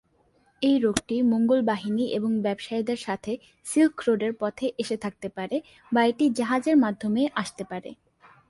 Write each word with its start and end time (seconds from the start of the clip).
এই 0.61 0.77
রোগটি 0.79 1.15
মঙ্গোল 1.21 1.61
বাহিনী 1.61 2.05
এবং 2.11 2.31
ব্যবসায়ীদের 2.41 2.97
সাথে 2.97 3.31
সিল্ক 3.65 3.95
রোডের 4.07 4.33
পথে 4.39 4.65
এসে 4.77 4.97
থাকতে 4.97 5.27
পারে 5.29 5.57
বা 5.91 6.01
এটি 6.03 6.25
জাহাজের 6.29 6.75
মাধ্যমে 6.77 7.21
আসতে 7.35 7.63
পারে। 7.63 7.89